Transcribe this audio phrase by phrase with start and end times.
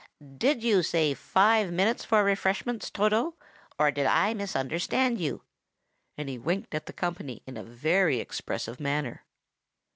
[0.39, 3.35] "Did you say five minutes for refreshments, Toto,
[3.77, 5.43] or did I misunderstand you?"
[6.17, 9.23] and he winked at the company in a very expressive manner.